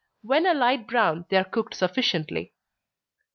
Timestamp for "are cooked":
1.37-1.75